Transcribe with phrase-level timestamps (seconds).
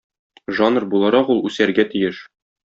[0.59, 2.27] Жанр буларак ул үсәргә тиеш.